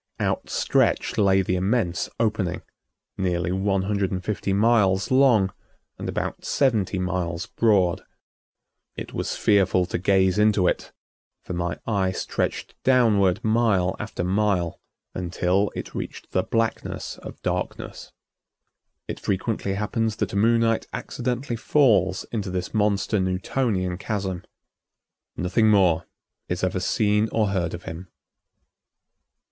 Outstretched 0.19 1.19
lay 1.19 1.43
the 1.43 1.55
immense 1.55 2.09
opening, 2.19 2.63
nearly 3.19 3.51
one 3.51 3.83
hundred 3.83 4.09
and 4.11 4.25
fifty 4.25 4.51
miles 4.51 5.11
long 5.11 5.53
and 5.99 6.09
about 6.09 6.43
seventy 6.43 6.97
miles 6.97 7.45
broad. 7.45 8.01
It 8.95 9.13
was 9.13 9.35
fearful 9.35 9.85
to 9.85 9.99
gaze 9.99 10.39
into 10.39 10.67
it, 10.67 10.91
for 11.43 11.53
my 11.53 11.77
eye 11.85 12.11
stretched 12.13 12.73
downward 12.83 13.43
mile 13.43 13.95
after 13.99 14.23
mile 14.23 14.81
until 15.13 15.71
it 15.75 15.93
reached 15.93 16.31
the 16.31 16.41
blackness 16.41 17.19
of 17.19 17.39
darkness. 17.43 18.11
It 19.07 19.19
frequently 19.19 19.75
happens 19.75 20.15
that 20.15 20.33
a 20.33 20.35
Moonite 20.35 20.87
accidentally 20.93 21.57
falls 21.57 22.23
into 22.31 22.49
this 22.49 22.73
monster 22.73 23.19
Newtonian 23.19 23.99
chasm. 23.99 24.45
Nothing 25.37 25.69
more 25.69 26.07
is 26.49 26.63
ever 26.63 26.79
seen 26.79 27.29
or 27.31 27.49
heard 27.49 27.75
of 27.75 27.83
him. 27.83 28.07